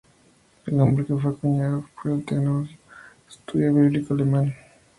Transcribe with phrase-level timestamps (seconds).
[0.65, 2.75] El nombre Q fue acuñado por el teólogo y
[3.29, 4.65] estudioso bíblico alemán Johannes Weiss.